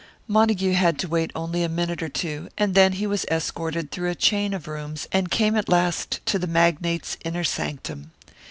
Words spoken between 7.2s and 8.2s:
inner sanctum.